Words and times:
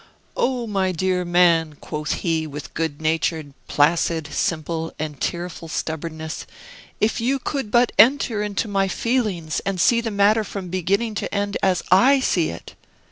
"O 0.35 0.65
my 0.65 0.91
dear 0.91 1.23
man," 1.23 1.75
quoth 1.75 2.11
he, 2.21 2.47
with 2.47 2.73
good 2.73 3.03
natured, 3.03 3.53
placid, 3.67 4.27
simple, 4.33 4.91
and 4.97 5.21
tearful 5.21 5.67
stubbornness, 5.67 6.47
"if 6.99 7.21
you 7.21 7.37
could 7.37 7.69
but 7.69 7.91
enter 7.99 8.41
into 8.41 8.67
my 8.67 8.87
feelings 8.87 9.59
and 9.59 9.79
see 9.79 10.01
the 10.01 10.09
matter 10.09 10.43
from 10.43 10.69
beginning 10.69 11.13
to 11.13 11.31
end 11.31 11.55
as 11.61 11.83
I 11.91 12.19
see 12.19 12.49
it!" 12.49 12.73